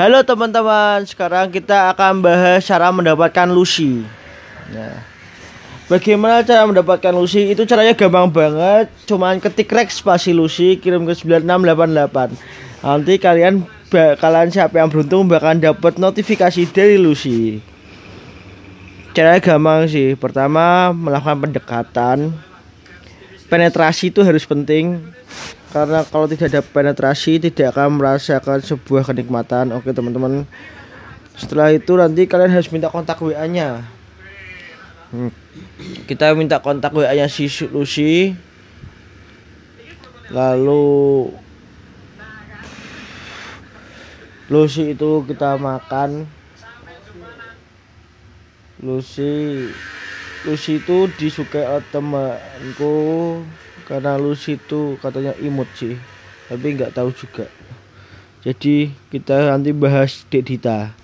[0.00, 4.00] Halo teman-teman, sekarang kita akan bahas cara mendapatkan Lucy.
[4.72, 4.96] Nah,
[5.92, 7.52] bagaimana cara mendapatkan Lucy?
[7.52, 12.32] Itu caranya gampang banget, cuman ketik Rex spasi Lucy kirim ke 9688.
[12.80, 17.60] Nanti kalian bakalan siapa yang beruntung bakalan dapat notifikasi dari Lucy.
[19.12, 20.16] Caranya gampang sih.
[20.16, 22.32] Pertama, melakukan pendekatan.
[23.52, 24.96] Penetrasi itu harus penting
[25.70, 29.70] karena kalau tidak ada penetrasi tidak akan merasakan sebuah kenikmatan.
[29.70, 30.46] Oke teman-teman.
[31.38, 33.86] Setelah itu nanti kalian harus minta kontak WA nya
[35.14, 35.32] hmm.
[36.04, 38.34] kita minta kontak WA nya si Lucy.
[40.30, 41.30] Lalu
[44.50, 46.26] Lucy itu kita makan.
[48.80, 49.68] Lucy
[50.48, 52.96] Lucy itu disukai temanku
[53.90, 55.98] karena Lucy itu katanya imut sih
[56.46, 57.50] tapi nggak tahu juga.
[58.46, 60.94] Jadi kita nanti bahas Dek Dita